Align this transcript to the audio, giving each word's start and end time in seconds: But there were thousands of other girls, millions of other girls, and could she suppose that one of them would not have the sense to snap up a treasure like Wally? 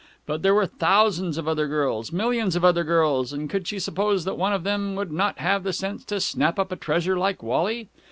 But 0.25 0.41
there 0.41 0.55
were 0.55 0.65
thousands 0.65 1.37
of 1.37 1.47
other 1.47 1.67
girls, 1.67 2.11
millions 2.11 2.55
of 2.55 2.65
other 2.65 2.83
girls, 2.83 3.31
and 3.31 3.47
could 3.47 3.67
she 3.67 3.77
suppose 3.77 4.25
that 4.25 4.35
one 4.35 4.51
of 4.51 4.63
them 4.63 4.95
would 4.95 5.11
not 5.11 5.37
have 5.37 5.61
the 5.61 5.73
sense 5.73 6.03
to 6.05 6.19
snap 6.19 6.57
up 6.57 6.71
a 6.71 6.75
treasure 6.75 7.19
like 7.19 7.43
Wally? 7.43 7.87